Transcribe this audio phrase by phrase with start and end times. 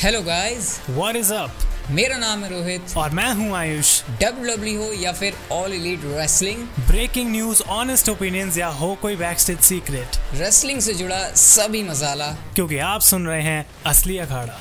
[0.00, 1.64] Hello guys What is up?
[1.90, 6.58] मेरा नाम है रोहित। और मैं हूँ आयुष। डब्ल्यू हो या फिर all elite wrestling
[6.86, 12.78] breaking news honest opinions या हो कोई बैकस्टेज सीक्रेट रेसलिंग से जुड़ा सभी मसाला। क्योंकि
[12.78, 14.60] आप सुन रहे हैं असली अखाड़ा।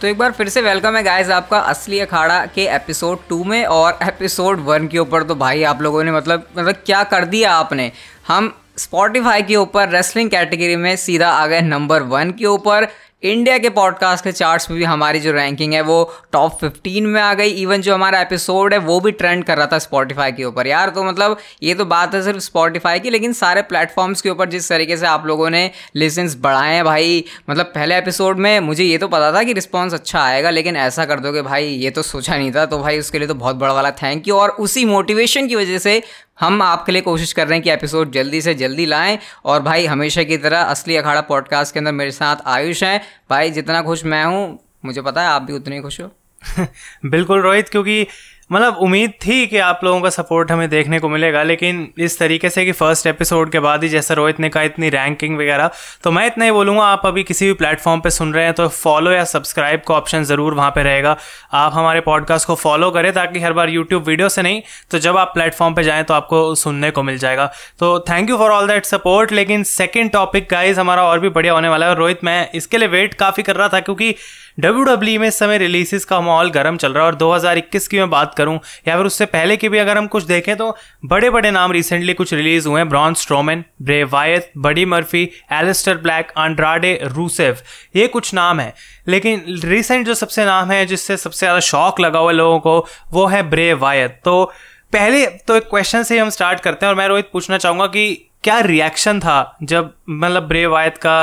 [0.00, 3.64] तो एक बार फिर से वेलकम है गाइस आपका असली अखाड़ा के एपिसोड टू में
[3.64, 7.54] और एपिसोड वन के ऊपर। तो भाई आप लोगों ने मतलब मतलब क्या कर दिया
[7.54, 7.92] आपने?
[8.28, 12.86] हम स्पॉटिफाई के ऊपर रेसलिंग कैटेगरी में सीधा आ गए नंबर वन के ऊपर।
[13.24, 17.20] इंडिया के पॉडकास्ट के चार्ट्स में भी हमारी जो रैंकिंग है, वो टॉप 15 में
[17.20, 17.48] आ गई.
[17.50, 20.66] इवन जो हमारा एपिसोड है, वो भी ट्रेंड कर रहा था स्पॉटिफाई के ऊपर.
[20.66, 24.48] यार तो मतलब ये तो बात है सिर्फ़ स्पॉटिफाई की, लेकिन सारे प्लेटफॉर्म्स के ऊपर
[24.48, 28.84] जिस तरीके से आप लोगों ने लिसन्स बढ़ाए हैं भाई मतलब पहले एपिसोड में मुझे
[28.84, 32.02] ये तो पता था कि रिस्पॉन्स अच्छा आएगा, लेकिन ऐसा कर दोगे भाई, ये तो
[32.02, 32.66] सोचा नहीं था.
[32.66, 35.78] तो भाई, उसके लिए तो बहुत बड़ा वाला थैंक यू और उसी मोटिवेशन की वजह
[35.78, 36.02] से
[36.40, 39.18] हम आपके लिए कोशिश कर रहे हैं कि एपिसोड जल्दी से जल्दी लाएँ.
[39.44, 43.13] और भाई, हमेशा की तरह असली अखाड़ा पॉडकास्ट के अंदर मेरे साथ आयुष हैं.
[43.30, 46.10] भाई, जितना खुश मैं हूँ, मुझे पता है आप भी उतने ही खुश हो।
[47.04, 48.06] बिल्कुल रोहित, क्योंकि
[48.50, 52.48] मतलब उम्मीद थी कि आप लोगों का सपोर्ट हमें देखने को मिलेगा, लेकिन इस तरीके
[52.50, 55.70] से कि फ़र्स्ट एपिसोड के बाद ही जैसा रोहित ने कहा, इतनी रैंकिंग वगैरह
[56.04, 58.68] तो मैं इतना ही बोलूँगा, आप अभी किसी भी प्लेटफॉर्म पे सुन रहे हैं तो
[58.68, 61.16] फॉलो या सब्सक्राइब का ऑप्शन ज़रूर वहाँ पे रहेगा।
[61.54, 65.16] आप हमारे पॉडकास्ट को फॉलो करें ताकि हर बार यूट्यूब वीडियो से नहीं तो जब
[65.16, 67.50] आप प्लेटफॉर्म पर जाएँ तो आपको सुनने को मिल जाएगा।
[67.80, 71.52] तो thank you for all that support लेकिन सेकेंड टॉपिक गाइज़ हमारा और भी बढ़िया
[71.52, 74.14] होने वाला है रोहित, मैं इसके लिए वेट काफ़ी कर रहा था, क्योंकि
[74.58, 77.98] डब्ल्यू डब्ल्यू में इस समय रिलीजेस का माहौल गर्म चल रहा है और 2021 की
[77.98, 78.58] मैं बात करूँ,
[78.88, 82.14] या फिर उससे पहले की भी अगर हम कुछ देखें तो बड़े बड़े नाम रिसेंटली
[82.14, 87.56] कुछ रिलीज़ हुए हैं। Braun Strowman Bray Wyatt Buddy Murphy Aleister Black Andrade Rusev
[87.96, 88.72] ये कुछ नाम है।
[89.08, 92.78] लेकिन रिसेंट जो सबसे नाम है, जिससे सबसे ज़्यादा शौक लगा हुआ लोगों को,
[93.12, 94.44] वो है ब्रे वायत तो
[94.92, 98.12] पहले तो एक क्वेश्चन से हम स्टार्ट करते हैं और मैं रोहित पूछना चाहूँगा कि
[98.44, 101.20] क्या रिएक्शन था जब मतलब ब्रे वायत का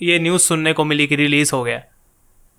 [0.00, 1.82] ये न्यूज़ सुनने को मिली कि रिलीज़ हो गया?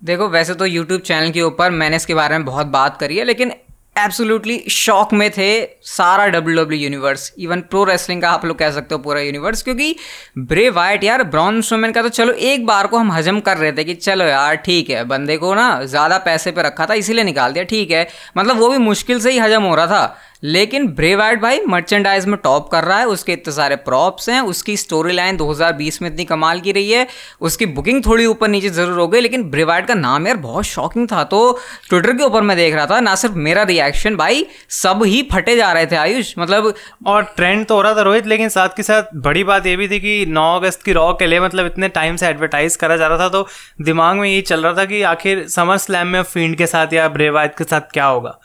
[0.02, 3.24] देखो, वैसे तो यूट्यूब चैनल के ऊपर मैंने इसके बारे में बहुत बात करी है,
[3.24, 3.52] लेकिन
[3.96, 5.48] एब्सोल्युटली शॉक में थे
[5.84, 9.62] सारा W W universe even pro wrestling का आप लोग कह सकते हो पूरा यूनिवर्स
[9.62, 9.94] क्योंकि
[10.40, 13.72] ब्रे वाइट यार ब्रॉन स्टोमैन का तो चलो, एक बार को हम हजम कर रहे
[13.72, 17.24] थे कि चलो यार, ठीक है, बंदे को ना ज़्यादा पैसे पे रखा था, इसीलिए
[17.24, 18.06] निकाल दिया, ठीक है
[18.36, 22.36] मतलब वो भी मुश्किल से ही हजम हो रहा था। लेकिन ब्रेवाइट भाई मर्चेंडाइज में
[22.44, 26.24] टॉप कर रहा है, उसके इतने सारे प्रॉप्स हैं, उसकी स्टोरी लाइन 2020 में इतनी
[26.24, 27.06] कमाल की रही है,
[27.40, 31.08] उसकी बुकिंग थोड़ी ऊपर नीचे ज़रूर हो गई, लेकिन ब्रेवाइट का नाम यार बहुत शॉकिंग
[31.12, 31.40] था तो
[31.88, 35.56] ट्विटर के ऊपर मैं देख रहा था, ना सिर्फ़ मेरा रिएक्शन भाई, सब ही फटे
[35.56, 36.72] जा रहे थे आयुष मतलब
[37.06, 39.88] और ट्रेंड तो हो रहा था रोहित, लेकिन साथ के साथ बड़ी बात ये भी
[39.88, 43.06] थी कि नौ अगस्त की रॉ के लिए मतलब इतने टाइम से एडवर्टाइज करा जा
[43.06, 43.46] रहा था तो
[43.82, 47.08] दिमाग में यही चल रहा था कि आखिर समर स्लैम में फ़ील्ड के साथ या
[47.08, 48.38] ब्रेवाइट के साथ क्या होगा।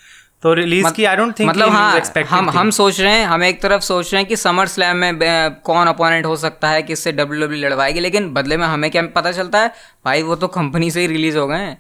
[0.44, 3.44] तो रिलीज़ मत, की आई डोंट थिंक मतलब हाँ हम हम सोच रहे हैं हम
[3.44, 7.12] एक तरफ़ सोच रहे हैं कि समर स्लैम में कौन अपोनेंट हो सकता है किससे
[7.12, 9.72] डब्ल्यू डब्ल्यू लड़वाएगी लेकिन बदले में हमें क्या पता चलता है
[10.06, 11.78] भाई वो तो कंपनी से ही रिलीज़ हो गए हैं।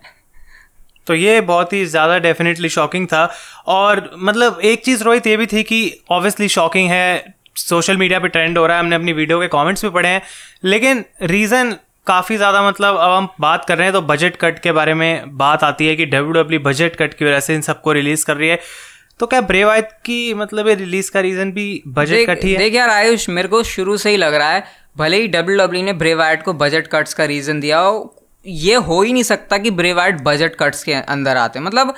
[1.07, 3.23] तो ये बहुत ही ज़्यादा डेफिनेटली शॉकिंग था।
[3.67, 5.79] और मतलब एक चीज़ रोहित ये भी थी कि
[6.11, 9.85] ऑब्वियसली शॉकिंग है सोशल मीडिया पे ट्रेंड हो रहा है हमने अपनी वीडियो के कमेंट्स
[9.85, 10.21] भी पढ़े हैं
[10.65, 11.75] लेकिन रीज़न
[12.07, 15.37] काफ़ी ज़्यादा मतलब अब हम बात कर रहे हैं तो बजट कट के बारे में
[15.37, 18.37] बात आती है कि डब्ल्यू डब्ल्यू बजट कट की वजह से इन सबको रिलीज़ कर
[18.37, 18.59] रही है।
[19.19, 22.57] तो क्या ब्रेवायत की मतलब ये रिलीज़ का रीजन भी बजट कट ही है?
[22.57, 24.63] देख यार आयुष मेरे को शुरू से ही लग रहा है
[24.97, 28.15] भले ही डब्ल्यू डब्ल्यू ने ब्रेवाइट को बजट कट्स का रीजन दिया हो
[28.45, 31.93] ये हो ही नहीं सकता कि ब्रेवाइट बजट कट्स के अंदर आते। मतलब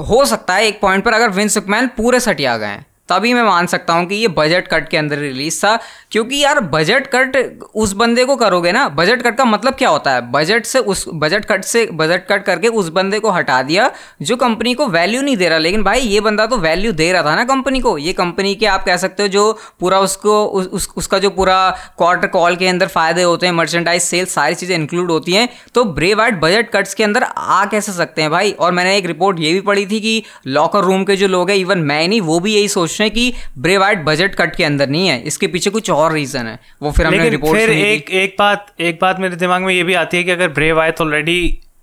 [0.00, 3.42] हो सकता है एक पॉइंट पर अगर विंस मैन पूरे सटिया गए हैं। तभी मैं
[3.42, 5.78] मान सकता हूँ कि ये बजट कट के अंदर रिलीज़ था
[6.10, 7.36] क्योंकि यार बजट कट
[7.74, 10.20] उस बंदे को करोगे ना बजट कट का मतलब क्या होता है?
[10.32, 13.90] बजट से उस बजट कट से बजट कट करके उस बंदे को हटा दिया
[14.22, 17.22] जो कंपनी को वैल्यू नहीं दे रहा लेकिन भाई ये बंदा तो वैल्यू दे रहा
[17.22, 20.66] था ना कंपनी को। ये कंपनी के आप कह सकते हो जो पूरा उसको उस,
[20.66, 21.58] उस, उसका जो पूरा
[21.98, 25.84] क्वार्टर कॉल के अंदर फ़ायदे होते हैं मर्चेंडाइज सेल सारी चीज़ें इंक्लूड होती हैं तो
[25.84, 28.52] ब्रे वाइट बजट कट्स के अंदर आ कैसे सकते हैं भाई?
[28.52, 31.56] और मैंने एक रिपोर्ट ये भी पढ़ी थी कि लॉकर रूम के जो लोग हैं
[31.56, 34.88] इवन मैं नहीं वो भी यही सोच रहे हैं कि ब्रेवाइट बजट कट के अंदर
[34.88, 38.36] नहीं है इसके पीछे कुछ और रीजन है। वो फिर हमने रिपोर्ट फिर एक एक
[38.38, 41.40] बात एक बात मेरे दिमाग में ये भी आती है कि अगर ब्रेवाइट ऑलरेडी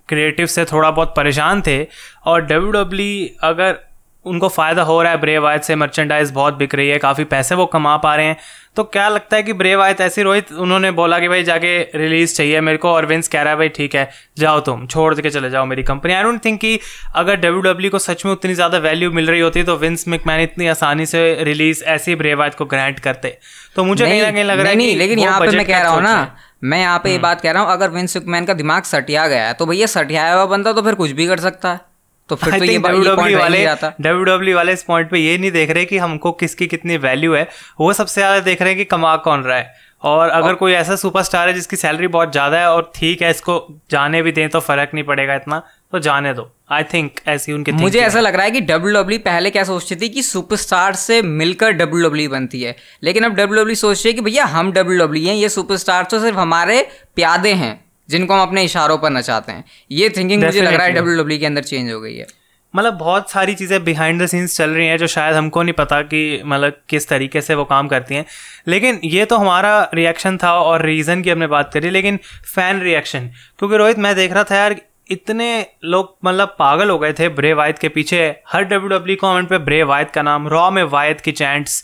[0.08, 1.86] क्रिएटिव से थोड़ा बहुत परेशान थे
[2.26, 3.78] और डब्ल्यू डब्ल्यू अगर
[4.26, 7.54] उनको फ़ायदा हो रहा है। ब्रेव आयत से मर्चेंडाइज बहुत बिक रही है काफ़ी पैसे
[7.54, 8.36] वो कमा पा रहे हैं।
[8.76, 12.34] तो क्या लगता है कि ब्रेव आयत ऐसी रोहित उन्होंने बोला कि भाई जाके रिलीज़
[12.34, 14.08] चाहिए मेरे को और विंस कह रहा है भाई ठीक है
[14.38, 16.78] जाओ तुम छोड़ के चले जाओ मेरी कंपनी आई डोंट थिंक कि
[17.16, 20.40] अगर डब्ल्यू डब्ल्यू को सच में उतनी ज़्यादा वैल्यू मिल रही होती तो विंस मैन
[20.40, 23.36] इतनी आसानी से रिलीज़ ऐसी ब्रेव आयत को ग्रांट करते।
[23.76, 25.92] तो मुझे कहीं ना कहीं लग रहा है नहीं लेकिन यहाँ पे मैं कह रहा
[25.92, 28.82] हूँ ना मैं यहाँ पे ये बात कह रहा हूँ अगर विंस मैन का दिमाग
[28.84, 31.80] सटिया गया है तो भैया सटिया हुआ बंदा तो फिर कुछ भी कर सकता है।
[32.28, 35.70] तो फिर तो ये डब्ल्यू वाले डब्ल्यू डब्ल्यू वाले इस पॉइंट पे ये नहीं देख
[35.70, 37.48] रहे कि हमको किसकी कितनी वैल्यू है।
[37.80, 40.72] वो सबसे ज़्यादा देख रहे हैं कि कमा कौन रहा है। और अगर और, कोई
[40.72, 43.54] ऐसा सुपरस्टार है जिसकी सैलरी बहुत ज़्यादा है और ठीक है इसको
[43.90, 45.62] जाने भी दें तो फ़र्क नहीं पड़ेगा इतना
[45.92, 49.18] तो जाने दो। आई थिंक ऐसी उनकी मुझे ऐसा लग रहा है कि डब्ल्यू डब्ल्यू
[49.20, 53.60] पहले क्या सोचती थी कि सुपरस्टार से मिलकर डब्ल्यू डब्ल्यू बनती है। लेकिन अब डब्ल्यू
[53.60, 56.86] डब्ल्यू सोच रही है कि भैया हम डब्ल्यू डब्ल्यू हैं ये सुपरस्टार तो सिर्फ़ हमारे
[57.16, 57.74] प्यादे हैं।
[58.08, 61.38] जिनको हम अपने इशारों पर नचाते हैं। ये थिंकिंग मुझे लग रहा है डब्ल्यू डब्ल्यू
[61.38, 62.26] के अंदर चेंज हो गई है।
[62.74, 66.00] मतलब बहुत सारी चीज़ें बिहाइंड द सीन्स चल रही हैं जो शायद हमको नहीं पता
[66.04, 68.24] कि मतलब किस तरीके से वो काम करती हैं।
[68.68, 73.30] लेकिन ये तो हमारा रिएक्शन था और रीज़न की हमने बात करी लेकिन फ़ैन रिएक्शन
[73.58, 74.76] क्योंकि रोहित मैं देख रहा था यार
[75.10, 75.48] इतने
[75.84, 79.58] लोग मतलब पागल हो गए थे ब्रे वायद के पीछे। हर डब्ल्यू डब्ल्यू कॉमेंट पे
[79.60, 81.82] ब्रे वायद का नाम रॉ में वायद की चैंट्स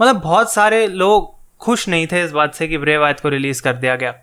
[0.00, 3.62] मतलब बहुत सारे लोग खुश नहीं थे इस बात से कि ब्रे वायद को रिलीज़
[3.62, 4.14] कर दिया गया।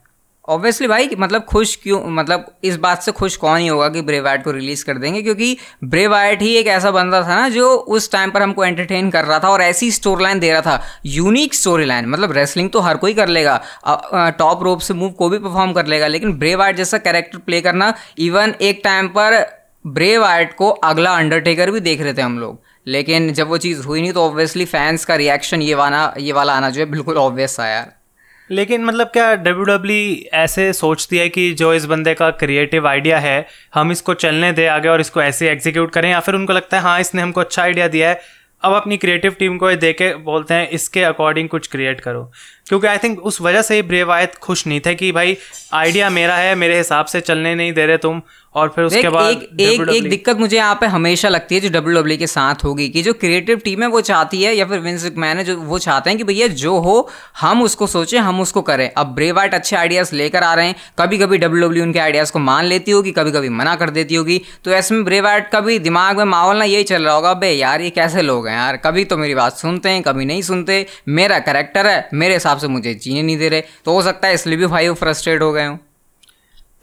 [0.48, 4.44] ऑब्वियसली भाई मतलब खुश क्यों मतलब इस बात से खुश कौन ही होगा कि ब्रेवाइट
[4.44, 8.32] को रिलीज़ कर देंगे, क्योंकि ब्रेवाइट ही एक ऐसा बंदा था ना जो उस टाइम
[8.32, 11.86] पर हमको एंटरटेन कर रहा था और ऐसी स्टोरी लाइन दे रहा था। यूनिक स्टोरी
[11.86, 13.58] लाइन मतलब रेसलिंग तो हर कोई कर लेगा।
[14.40, 17.94] टॉप रोप से मूव को भी परफॉर्म कर लेगा, लेकिन ब्रेवाइट जैसा कैरेक्टर प्ले करना
[18.20, 19.44] इवन एक टाइम पर
[19.86, 24.02] ब्रेवाइट को अगला अंडरटेकर भी देख रहे थे हम लोग। लेकिन जब वो चीज़ हुई
[24.02, 27.60] नहीं तो ऑब्वियसली फैंस का रिएक्शन ये वाला ये वाला आना जो है बिल्कुल ऑब्वियस
[27.60, 27.94] था यार।
[28.50, 33.20] लेकिन मतलब क्या डब्ल्यू डब्ल्यू ऐसे सोचती है कि जो इस बंदे का क्रिएटिव आइडिया
[33.20, 36.78] है, हम इसको चलने दें आगे और इसको ऐसे एग्जीक्यूट करें, या फिर उनको लगता
[36.78, 38.20] है हाँ इसने हमको अच्छा आइडिया दिया है,
[38.64, 42.32] अब अपनी क्रिएटिव टीम को ये दे के बोलते हैं, इसके अकॉर्डिंग कुछ क्रिएट करो।
[42.68, 45.38] क्योंकि आई थिंक उस वजह से ही ब्रेवायत खुश नहीं थे कि भाई
[45.74, 48.22] आइडिया मेरा है मेरे हिसाब से चलने नहीं दे रहे तुम।
[48.56, 51.70] और फिर उसके बाद एक, एक, एक दिक्कत मुझे यहाँ पे हमेशा लगती है जो
[51.70, 54.80] डब्ल्यू डब्ल्यू के साथ होगी कि जो क्रिएटिव टीम है वो चाहती है या फिर
[54.80, 57.10] विंस मैन है जो वो चाहते हैं कि भैया जो हो
[57.40, 61.18] हम उसको सोचें हम उसको करें। अब ब्रेवाइट अच्छे आइडियाज़ लेकर आ रहे हैं। कभी
[61.18, 64.42] कभी डब्ल्यू डब्ल्यू उनके आइडियाज़ को मान लेती होगी कभी कभी मना कर देती होगी।
[64.64, 67.56] तो ऐसे में ब्रेवाइट का भी दिमाग में माहौल ना यही चल रहा होगा भाई
[67.56, 68.78] यार ये कैसे लोग हैं यार?
[68.78, 72.68] कभी तो मेरी बात सुनते हैं कभी नहीं सुनते। मेरा करेक्टर है मेरे हिसाब से
[72.68, 75.52] मुझे जीने नहीं दे रहे। तो हो सकता है इसलिए भी भाई वो फ्रस्ट्रेट हो
[75.54, 75.80] गए हूँ।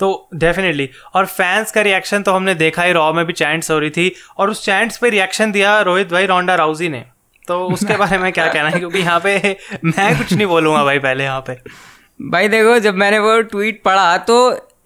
[0.00, 3.78] तो डेफिनेटली और फैंस का रिएक्शन तो हमने देखा ही रॉ में भी चैंट्स हो
[3.78, 7.04] रही थी और उस चैंट्स पे रिएक्शन दिया रोहित भाई रोंडा राउजी ने।
[7.48, 8.78] तो उसके बारे में क्या कहना है?
[8.78, 11.56] क्योंकि यहाँ पे मैं कुछ नहीं बोलूँगा भाई पहले यहाँ पे।
[12.20, 14.36] भाई देखो जब मैंने वो ट्वीट पढ़ा तो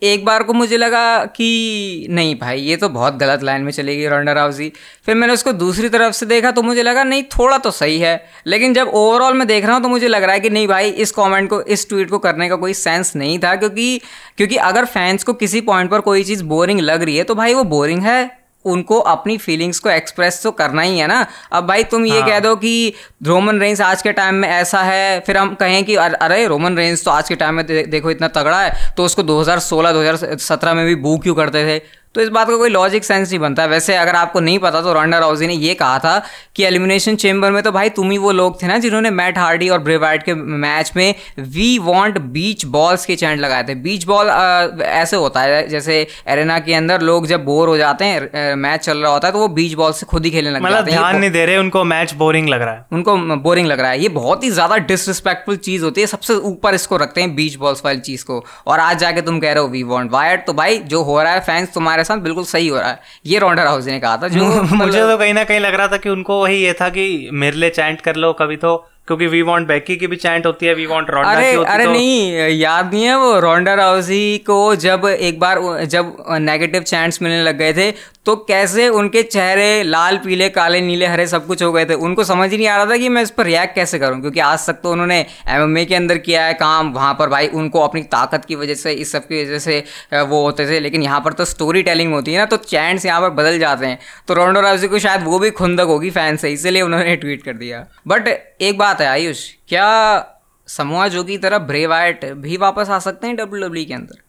[0.03, 4.07] एक बार को मुझे लगा कि नहीं भाई, ये तो बहुत गलत लाइन में चलेगी
[4.07, 4.71] रोंडा राउजी
[5.07, 8.25] फिर मैंने उसको दूसरी तरफ़ से देखा तो मुझे लगा, नहीं, थोड़ा तो सही है।
[8.47, 10.91] लेकिन जब ओवरऑल मैं देख रहा हूँ तो मुझे लग रहा है कि नहीं भाई,
[10.91, 14.01] इस कमेंट को, इस ट्वीट को करने का कोई सेंस नहीं था, क्योंकि
[14.37, 17.55] क्योंकि अगर फैंस को किसी पॉइंट पर कोई चीज़ बोरिंग लग रही है तो भाई
[17.55, 21.85] वो बोरिंग है। उनको अपनी फीलिंग्स को एक्सप्रेस तो करना ही है ना अब भाई
[21.87, 22.93] तुम ये हाँ। कह दो कि
[23.27, 27.05] रोमन रेंज आज के टाइम में ऐसा है फिर हम कहें कि अरे रोमन रेंज
[27.05, 30.85] तो आज के टाइम में दे, देखो इतना तगड़ा है तो उसको 2016 2017 में
[30.87, 31.79] भी बू क्यों करते थे
[32.17, 34.81] तो इस बात का को कोई लॉजिक सेंस नहीं बनता। वैसे अगर आपको नहीं पता
[34.83, 36.19] तो रॉन्डा राउजी ने ये कहा था
[36.57, 39.69] कि एलिमिनेशन चेंबर में तो भाई तुम ही वो लोग थे ना जिन्होंने मैट हार्डी
[39.69, 44.29] और ब्रेवाइट के मैच में वी वांट बीच बॉल्स के चैंट लगाए थे। बीच बॉल
[44.29, 48.99] ऐसे होता है जैसे एरेना के अंदर लोग जब बोर हो जाते हैं मैच चल
[48.99, 51.01] रहा होता है तो वो बीच बॉल से खुद ही खेलने लग मतलब जाते हैं।
[51.01, 54.01] ध्यान नहीं दे रहे उनको मैच बोरिंग लग रहा है। उनको बोरिंग लग रहा है।
[54.03, 57.83] ये बहुत ही ज़्यादा डिसरिस्पेक्टफुल चीज़ होती है। सबसे ऊपर इसको रखते हैं बीच बॉल्स
[57.85, 60.79] वाली चीज़ को। और आज जाके तुम कह रहे हो वी वॉन्ट वायर्ड तो भाई
[60.87, 63.87] जो हो रहा है फैंस तुम्हारे साथ बिल्कुल सही हो रहा है। ये रोंडा हाउस
[63.87, 66.63] ने कहा था जो मुझे तो कहीं ना कहीं लग रहा था कि उनको वही
[66.65, 68.77] ये था कि मेरे लिए चैंट कर लो कभी तो।
[69.07, 71.71] क्योंकि वी वांट बैकी की भी चैंट होती है वी वांट रोंडा अरे की होती
[71.71, 76.83] अरे तो नहीं याद नहीं है वो रोंडा राउजी को जब एक बार जब नेगेटिव
[76.83, 77.91] चैंट्स मिलने लग गए थे
[78.27, 81.95] तो कैसे उनके चेहरे लाल पीले काले नीले हरे सब कुछ हो गए थे?
[81.95, 84.41] उनको समझ ही नहीं आ रहा था कि मैं इस पर रिएक्ट कैसे करूँ क्योंकि
[84.41, 88.03] आज तक तो उन्होंने एमएमए के अंदर किया है काम वहाँ पर भाई उनको अपनी
[88.15, 89.79] ताकत की वजह से इस सब की वजह से
[90.15, 93.21] वो होते थे लेकिन यहाँ पर तो स्टोरी टेलिंग होती है ना तो चैंट्स यहाँ
[93.21, 93.99] पर बदल जाते हैं।
[94.29, 97.53] तो रोंडो राउजी को शायद वो भी खुंदक होगी फ़ैन से इसीलिए उन्होंने ट्वीट कर
[97.53, 98.29] दिया। बट
[98.61, 100.27] एक बात है आयुष क्या
[100.67, 104.21] समूहा जो की तरह ब्रेवाइट भी वापस आ सकते हैं डब्ल्यू के अंदर?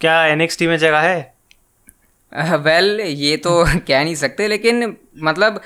[0.00, 1.34] क्या एनएक्सटी में जगह है?
[2.36, 5.60] वेल well, ये तो कह नहीं सकते लेकिन मतलब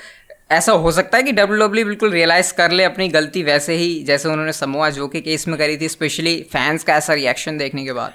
[0.51, 4.03] ऐसा हो सकता है कि डब्ल्यू डब्ल्यू बिल्कुल रियलाइज़ कर ले अपनी गलती वैसे ही
[4.03, 7.85] जैसे उन्होंने समोआ जो के केस में करी थी स्पेशली फैंस का ऐसा रिएक्शन देखने
[7.85, 8.13] के बाद।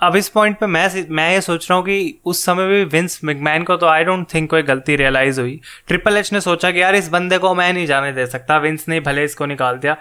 [0.00, 3.20] अब इस पॉइंट पे मैं मैं ये सोच रहा हूँ कि उस समय भी विंस
[3.24, 6.82] मिगमैन को तो आई डोंट थिंक कोई गलती रियलाइज़ हुई। ट्रिपल एच ने सोचा कि
[6.82, 9.96] यार इस बंदे को मैं नहीं जाने दे सकता। विंस ने भले इसको निकाल दिया।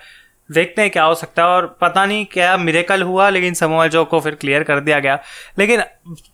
[0.50, 4.04] देखते हैं क्या हो सकता है और पता नहीं क्या मिरेकल हुआ, लेकिन समोआ जो
[4.06, 5.20] को फिर क्लियर कर दिया गया।
[5.60, 5.84] लेकिन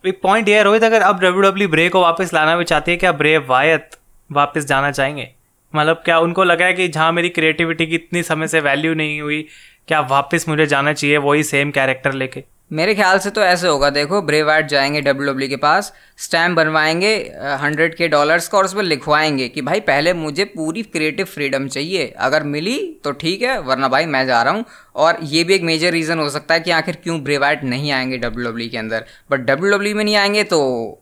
[0.06, 2.96] एक पॉइंट ये रोहित, अगर अब डब्ल्यू डब्ल्यू ब्रे को वापस लाना भी चाहती है,
[2.96, 3.90] क्या ब्रे वायत
[4.30, 5.28] वापस जाना चाहेंगे?
[5.74, 9.20] मतलब क्या उनको लगा है कि जहाँ मेरी क्रिएटिविटी की इतनी समय से वैल्यू नहीं
[9.20, 9.46] हुई,
[9.88, 12.44] क्या वापस मुझे जाना चाहिए वही सेम कैरेक्टर लेके?
[12.70, 17.14] मेरे ख्याल से तो ऐसे होगा, देखो ब्रेवार्ट जाएँगे डब्ल्यू के पास स्टैम्प बनवाएँगे
[17.60, 21.66] हंड्रेड के डॉलर्स का और उस पर लिखवाएँगे कि भाई पहले मुझे पूरी क्रिएटिव फ्रीडम
[21.68, 24.64] चाहिए, अगर मिली तो ठीक है, वरना भाई मैं जा रहा हूँ।
[24.96, 28.16] और ये भी एक मेजर रीज़न हो सकता है कि आखिर क्यों ब्रेवार्ट नहीं आएँगे
[28.18, 30.60] डब्ल्यू के अंदर। बट डब्ल्यू में नहीं आएँगे तो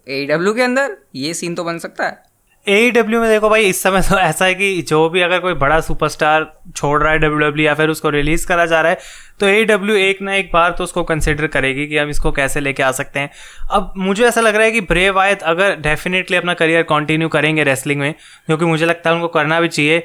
[0.09, 2.28] एडब्ल्यू के अंदर ये सीन तो बन सकता है।
[2.69, 5.55] ए डब्ल्यू में देखो भाई, इस समय तो ऐसा है कि जो भी अगर कोई
[5.55, 6.47] बड़ा सुपरस्टार
[6.77, 8.99] छोड़ रहा है डब्ल्यू डब्ल्यू या फिर उसको रिलीज़ करा जा रहा है
[9.41, 12.61] तो ए डब्ल्यू एक ना एक बार तो उसको कंसिडर करेगी कि हम इसको कैसे
[12.61, 13.31] लेके आ सकते हैं।
[13.71, 17.65] अब मुझे ऐसा लग रहा है कि ब्रे वायत अगर डेफिनेटली अपना करियर कंटिन्यू करेंगे
[17.65, 19.99] रेसलिंग में क्योंकि मुझे लगता है उनको करना भी चाहिए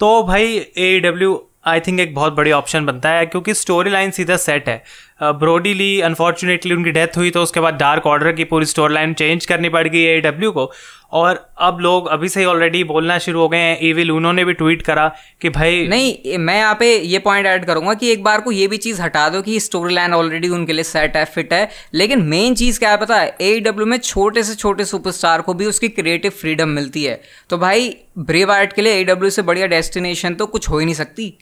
[0.00, 4.10] तो भाई ए डब्ल्यू आई थिंक एक बहुत बड़ी ऑप्शन बनता है, क्योंकि स्टोरी लाइन
[4.10, 4.82] सीधा सेट है।
[5.20, 9.14] ब्रोडी ली अनफॉर्चुनेटली उनकी डेथ हुई तो उसके बाद डार्क ऑर्डर की पूरी स्टोरी लाइन
[9.14, 10.70] चेंज करनी पड़ गई ए डब्ल्यू को।
[11.12, 14.52] और अब लोग अभी से ही ऑलरेडी बोलना शुरू हो गए हैं। इविल उन्होंने भी
[14.52, 15.06] ट्वीट करा
[15.40, 18.66] कि भाई नहीं मैं यहाँ पे ये पॉइंट ऐड करूँगा कि एक बार को ये
[18.68, 22.22] भी चीज़ हटा दो कि स्टोरी लाइन ऑलरेडी उनके लिए सेट है फिट है। लेकिन
[22.24, 23.34] मेन चीज़ क्या है पता है?
[23.40, 27.20] ए डब्ल्यू में छोटे से छोटे सुपरस्टार को भी उसकी क्रिएटिव फ्रीडम मिलती है।
[27.50, 30.84] तो भाई ब्रेव आर्ट के लिए ए डब्ल्यू से बढ़िया डेस्टिनेशन तो कुछ हो ही
[30.84, 31.32] नहीं सकती।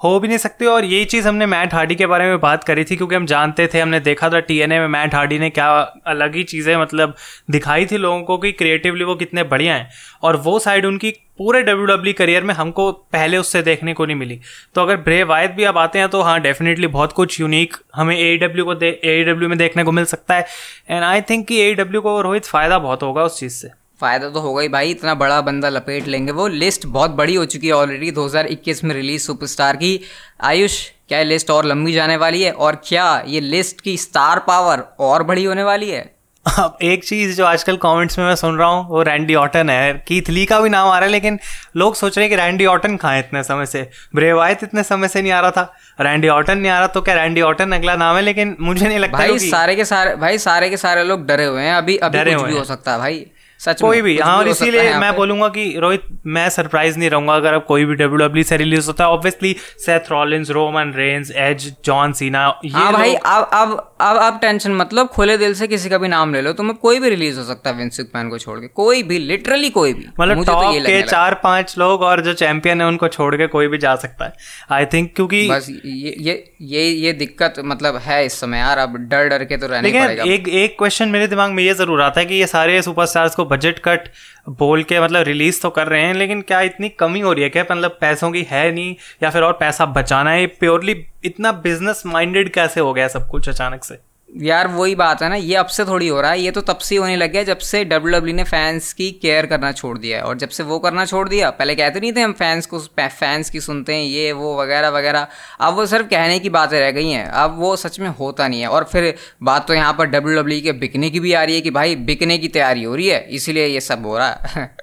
[0.00, 2.84] हो भी नहीं सकती। और यही चीज़ हमने मैट हार्डी के बारे में बात करी
[2.84, 5.68] थी, क्योंकि हम जानते थे, हमने देखा था टीएनए में मैट हार्डी ने क्या
[6.06, 7.14] अलग ही चीज़ें मतलब
[7.50, 9.88] दिखाई थी लोगों को कि क्रिएटिवली वो कितने बढ़िया हैं।
[10.22, 14.16] और वो साइड उनकी पूरे डब्ल्यू डब्ल्यू करियर में हमको पहले उससे देखने को नहीं
[14.16, 14.38] मिली।
[14.74, 18.16] तो अगर ब्रे वायद भी अब आते हैं तो हाँ डेफिनेटली बहुत कुछ यूनिक हमें
[18.16, 20.46] ए डब्ल्यू को ए डब्ल्यू में देखने को मिल सकता है।
[20.90, 23.68] एंड आई थिंक कि ए डब्ल्यू को रोहित फ़ायदा बहुत होगा उस चीज़ से।
[24.00, 27.44] फ़ायदा तो होगा ही भाई इतना बड़ा बंदा लपेट लेंगे वो। लिस्ट बहुत बड़ी हो
[27.44, 30.00] चुकी है ऑलरेडी 2021 में रिलीज़ सुपरस्टार की।
[30.44, 32.50] आयुष क्या लिस्ट और लंबी जाने वाली है?
[32.52, 36.14] और क्या ये लिस्ट की स्टार पावर और बड़ी होने वाली है?
[36.46, 39.92] अब एक चीज़ जो आजकल कमेंट्स में मैं सुन रहा हूँ वो रैंडी ऑटन है।
[40.08, 41.38] कीथ ली का भी नाम आ रहा है लेकिन
[41.76, 43.88] लोग सोच रहे हैं कि रैंडी ऑटन कहाँ है इतने समय से?
[44.14, 47.14] ब्रेवायत इतने समय से नहीं आ रहा था। रैंडी ऑटन नहीं आ रहा तो क्या
[47.14, 48.22] रैंडी ऑटन अगला नाम है?
[48.22, 51.62] लेकिन मुझे नहीं लगता भाई सारे के सारे भाई सारे के सारे लोग डरे हुए
[51.62, 53.26] हैं। अभी अभी डरे कुछ भी हो। सकता है भाई।
[53.60, 57.54] सच कोई भी हाँ और इसीलिए मैं बोलूँगा कि रोहित मैं सरप्राइज़ नहीं रहूँगा अगर
[57.54, 61.72] अब कोई भी डब्ल्यू डब्ल्यू से रिलीज़ होता। है obviously Seth Rollins Roman Reigns Edge
[61.84, 65.88] John Cena ये हाँ भाई अब अब अब अब टेंशन मतलब खुले दिल से किसी
[65.88, 68.38] का भी नाम ले लो तुम्हें कोई भी रिलीज़ हो सकता है विंस मैन को
[68.38, 72.20] छोड़ के। कोई भी लिटरली कोई भी। मतलब टॉप तो के चार पाँच लोग और
[72.20, 74.32] जो चैंपियन है उनको छोड़ के कोई भी जा सकता है।
[74.70, 78.96] आई थिंक क्योंकि बस ये ये ये ये दिक्कत मतलब है इस समय यार अब
[79.10, 82.20] डर डर के तो रहने पड़ेगा। एक एक क्वेश्चन मेरे दिमाग में ये ज़रूर आता
[82.20, 84.08] है कि ये सारे सुपरस्टार्स को बजट कट
[84.48, 87.50] बोल के मतलब रिलीज़ तो कर रहे हैं, लेकिन क्या इतनी कमी हो रही है?
[87.50, 90.46] क्या मतलब पैसों की है नहीं, या फिर और पैसा बचाना है?
[90.46, 93.98] प्योरली इतना बिज़नेस माइंडेड कैसे हो गया सब कुछ अचानक से?
[94.34, 96.78] यार वही बात है ना, ये अब से थोड़ी हो रहा है, ये तो तब
[96.78, 100.18] से होने लग गया जब से डब्ल्यू डब्ल्यू ने फैंस की केयर करना छोड़ दिया
[100.18, 102.78] है। और जब से वो करना छोड़ दिया, पहले कहते नहीं थे हम फैंस को
[103.00, 105.26] फैंस की सुनते हैं, ये, वो, वगैरह वगैरह।
[105.60, 108.60] अब वो सिर्फ़ कहने की बातें रह गई हैं। अब वो सच में होता नहीं
[108.60, 111.54] है। और फिर बात तो यहाँ पर डब्ल्यू डब्ल्यू के बिकने की भी आ रही
[111.54, 114.76] है कि भाई, बिकने की तैयारी हो रही है, इसीलिए ये सब हो रहा है।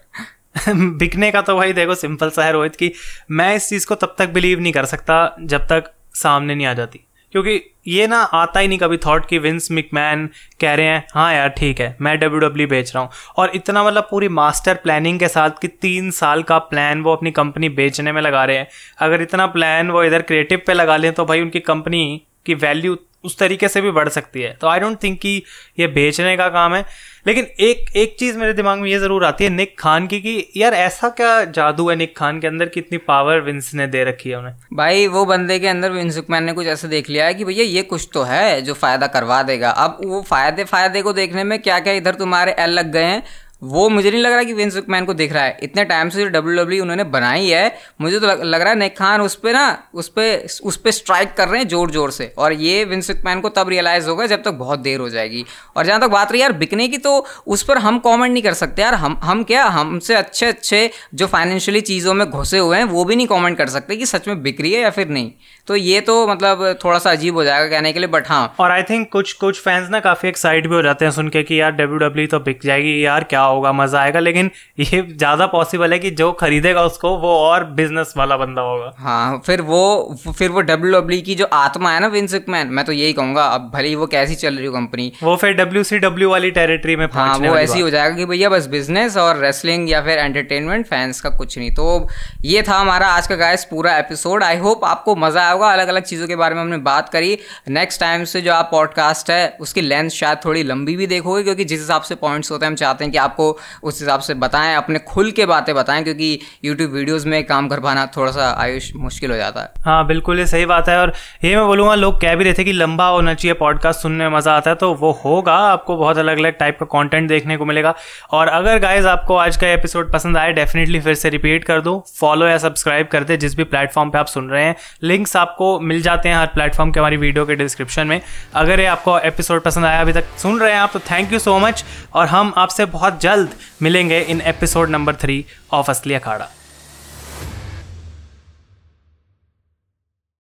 [0.76, 2.92] बिकने का तो भाई देखो सिंपल सा है रोहित की,
[3.32, 6.74] मैं इस चीज़ को तब तक बिलीव नहीं कर सकता जब तक सामने नहीं आ
[6.74, 10.28] जाती। क्योंकि ये ना आता ही नहीं कभी थॉट कि विंस मिकमैन
[10.62, 13.84] कह रहे हैं हाँ यार, ठीक है, मैं डब्ल्यू डब्ल्यू बेच रहा हूँ। और इतना
[13.84, 18.12] मतलब पूरी मास्टर प्लानिंग के साथ कि तीन साल का प्लान वो अपनी कंपनी बेचने
[18.12, 18.68] में लगा रहे हैं।
[19.00, 22.98] अगर इतना प्लान वो इधर क्रिएटिव पे लगा लें तो भाई उनकी कंपनी की वैल्यू
[23.24, 25.42] उस तरीके से भी बढ़ सकती है। तो आई डोंट थिंक कि
[25.80, 26.86] ये बेचने का काम है।
[27.28, 30.52] लेकिन एक एक चीज़ मेरे दिमाग में ये ज़रूर आती है निक खान की कि
[30.58, 34.04] यार ऐसा क्या जादू है निक खान के अंदर कि इतनी पावर विंस ने दे
[34.04, 34.54] रखी है उन्हें?
[34.74, 37.66] भाई, वो बंदे के अंदर विंस मैन ने कुछ ऐसा देख लिया है कि भैया
[37.66, 41.60] ये कुछ तो है जो फ़ायदा करवा देगा। अब वो फ़ायदे फ़ायदे को देखने में
[41.62, 43.24] क्या क्या इधर तुम्हारे एल लग गए हैं।
[43.64, 46.20] वो मुझे नहीं लग रहा कि विंस मैन को दिख रहा है। इतने टाइम से
[46.20, 49.36] जो डब्ल्यू डब्ल्यू उन्होंने बनाई है मुझे तो लग, लग रहा है नेक खान उस
[49.36, 52.84] पर ना उस पर उस पर स्ट्राइक कर रहे हैं ज़ोर ज़ोर से। और ये
[52.86, 55.46] विंस मैन को तब रियलाइज़ होगा जब तक तो बहुत देर हो जाएगी।
[55.78, 57.14] और जहाँ तक बात रही यार बिकने की तो
[57.48, 61.28] उस पर हम कॉमेंट नहीं कर सकते यार। हम हम क्या हमसे अच्छे अच्छे जो
[61.28, 64.42] फाइनेंशियली चीज़ों में घुसे हुए हैं वो भी नहीं कॉमेंट कर सकते कि सच में
[64.44, 65.32] बिक रही है या फिर नहीं।
[65.68, 68.72] तो ये तो मतलब थोड़ा सा अजीब हो जाएगा कहने के लिए बट हाँ। और
[68.72, 71.60] आई थिंक कुछ कुछ फैंस ना काफ़ी एक्साइट भी हो जाते हैं सुन के कि
[71.60, 75.94] यार डब्ल्यू डब्ल्यू तो बिक जाएगी यार क्या होगा मज़ा आएगा लेकिन ये ज़्यादा पॉसिबल
[75.94, 80.50] है कि जो खरीदेगा उसको वो और बिज़नेस वाला बंदा होगा। हाँ फिर वो फिर
[80.50, 83.70] वो डब्ल्यू डब्ल्यू की जो आत्मा है ना विंस मैन मैं तो यही कहूँगा अब
[83.74, 86.96] भले ही वो कैसी चल रही हो कंपनी वो फिर डब्ल्यू सी डब्ल्यू वाली टेरिटरी
[86.96, 90.86] में हाँ वो ऐसी हो जाएगा कि भैया बस बिज़नेस और रेसलिंग या फिर एंटरटेनमेंट
[90.88, 92.08] फैंस का कुछ नहीं। तो
[92.46, 96.04] ये था हमारा आज का गाइस पूरा एपिसोड आई होप आपको मज़ा आएगा अलग अलग
[96.04, 97.38] चीज़ों के बारे में हमने बात करी।
[97.70, 101.66] नेक्स्ट टाइम से जो आप पॉडकास्ट है, उसकी लेंथ शायद थोड़ी लंबी भी देखोगे, क्योंकि
[101.66, 103.50] जिस हिसाब से पॉइंट्स होते हैं, हम चाहते हैं कि आपको
[103.84, 107.80] उस हिसाब से बताएँ, अपने खुल के बातें बताएँ, क्योंकि यूट्यूब वीडियोज़ में काम कर
[107.80, 111.14] पाना थोड़ा सा आयुष मुश्किल हो जाता है। हाँ बिल्कुल, ये सही बात है, और
[111.44, 114.38] ये मैं बोलूँगा, लोग कह भी रहे थे कि लंबा होना चाहिए पॉडकास्ट सुनने में
[114.38, 117.66] मज़ा आता है तो वो होगा, आपको बहुत अलग अलग टाइप का कंटेंट देखने को
[117.66, 117.94] मिलेगा।
[118.32, 122.04] और अगर गाइज़ आपको आज का एपिसोड पसंद आए डेफिनेटली फिर से रिपीट कर दो
[122.20, 125.80] फॉलो या सब्सक्राइब कर दे, जिस भी प्लेटफॉर्म पे आप सुन रहे हैं। लिंक्स आपको
[125.82, 128.20] मिल जाते हैं हर प्लेटफॉर्म के हमारी वीडियो के डिस्क्रिप्शन में।
[128.56, 131.40] अगर ये आपको एपिसोड पसंद आया, अभी तक सुन रहे हैं आप तो थैंक यू
[131.40, 136.50] सो मच और हम आपसे बहुत जल्द मिलेंगे in episode number three of Asli Akhada